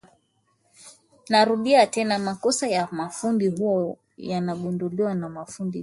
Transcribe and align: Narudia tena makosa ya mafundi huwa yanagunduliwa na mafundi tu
Narudia 1.29 1.87
tena 1.87 2.19
makosa 2.19 2.67
ya 2.67 2.87
mafundi 2.91 3.47
huwa 3.47 3.95
yanagunduliwa 4.17 5.15
na 5.15 5.29
mafundi 5.29 5.79
tu 5.79 5.79